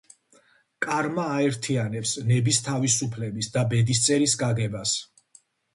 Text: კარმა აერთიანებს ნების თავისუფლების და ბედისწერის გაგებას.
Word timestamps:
კარმა 0.85 1.25
აერთიანებს 1.33 2.15
ნების 2.33 2.63
თავისუფლების 2.69 3.55
და 3.59 3.65
ბედისწერის 3.77 4.39
გაგებას. 4.45 5.01